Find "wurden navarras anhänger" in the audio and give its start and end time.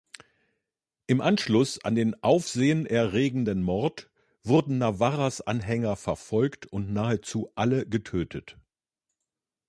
4.43-5.95